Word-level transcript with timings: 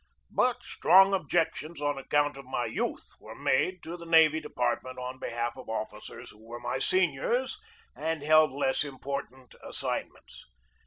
But 0.31 0.63
strong 0.63 1.13
objections 1.13 1.79
on 1.79 1.99
account 1.99 2.35
of 2.35 2.43
my 2.43 2.65
youth 2.65 3.13
were 3.19 3.35
made 3.35 3.83
to 3.83 3.97
the 3.97 4.05
Navy 4.07 4.39
Department 4.39 4.97
on 4.97 5.19
be 5.19 5.29
half 5.29 5.55
of 5.55 5.69
officers 5.69 6.31
who 6.31 6.43
were 6.43 6.59
my 6.59 6.79
seniors 6.79 7.59
and 7.95 8.23
held 8.23 8.51
less 8.51 8.83
important 8.83 9.53
assignments. 9.63 10.47